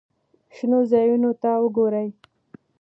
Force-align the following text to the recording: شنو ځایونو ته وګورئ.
شنو 0.55 0.79
ځایونو 0.91 1.31
ته 1.41 1.49
وګورئ. 1.63 2.07